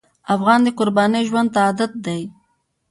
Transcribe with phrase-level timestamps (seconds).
[0.35, 2.21] افغان د قربانۍ ژوند ته عادت دی.